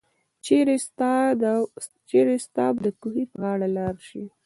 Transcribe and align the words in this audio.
چيري 2.09 2.37
ستاه 2.45 2.69
به 2.75 2.81
دکوهي 2.85 3.23
په 3.31 3.37
غاړه 3.41 3.67
لار 3.77 3.95
شي 4.09 4.23